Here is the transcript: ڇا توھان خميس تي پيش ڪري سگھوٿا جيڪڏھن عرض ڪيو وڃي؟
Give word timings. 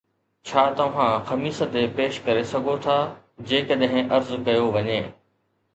ڇا 0.51 0.63
توھان 0.77 1.11
خميس 1.27 1.59
تي 1.73 1.83
پيش 1.99 2.13
ڪري 2.25 2.43
سگھوٿا 2.53 2.97
جيڪڏھن 3.49 3.95
عرض 4.15 4.29
ڪيو 4.47 4.65
وڃي؟ 4.75 4.99